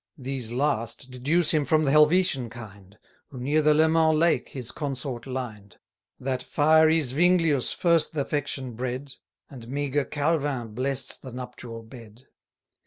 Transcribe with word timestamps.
These 0.17 0.51
last 0.51 1.11
deduce 1.11 1.51
him 1.51 1.63
from 1.63 1.85
th' 1.85 1.89
Helvetian 1.89 2.49
kind, 2.49 2.97
Who 3.27 3.39
near 3.39 3.61
the 3.61 3.75
Leman 3.75 4.17
lake 4.17 4.49
his 4.49 4.71
consort 4.71 5.27
lined: 5.27 5.77
That 6.19 6.41
fiery 6.41 7.01
Zuinglius 7.01 7.71
first 7.71 8.13
th' 8.13 8.17
affection 8.17 8.71
bred, 8.73 9.13
180 9.49 9.53
And 9.53 9.67
meagre 9.71 10.05
Calvin 10.05 10.73
bless'd 10.73 11.21
the 11.21 11.31
nuptial 11.31 11.83
bed. 11.83 12.23